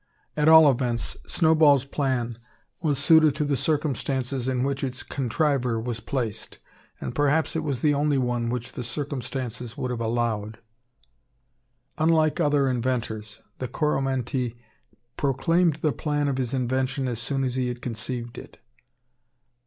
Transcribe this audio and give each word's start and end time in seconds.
At 0.35 0.49
all 0.49 0.67
events, 0.71 1.15
Snowball's 1.27 1.85
plan 1.85 2.39
was 2.81 2.97
suited 2.97 3.35
to 3.35 3.45
the 3.45 3.55
circumstances 3.55 4.47
in 4.47 4.63
which 4.63 4.83
its 4.83 5.03
contriver 5.03 5.79
was 5.79 5.99
placed; 5.99 6.57
and 6.99 7.13
perhaps 7.13 7.55
it 7.55 7.59
was 7.63 7.81
the 7.81 7.93
only 7.93 8.17
one 8.17 8.49
which 8.49 8.71
the 8.71 8.81
circumstances 8.81 9.77
would 9.77 9.91
have 9.91 10.01
allowed. 10.01 10.57
Unlike 11.99 12.39
other 12.39 12.67
inventors, 12.67 13.41
the 13.59 13.67
Coromantee 13.67 14.55
proclaimed 15.17 15.75
the 15.83 15.91
plan 15.91 16.27
of 16.27 16.37
his 16.37 16.51
invention 16.51 17.07
as 17.07 17.19
soon 17.19 17.43
as 17.43 17.53
he 17.53 17.67
had 17.67 17.83
conceived 17.83 18.39
it. 18.39 18.57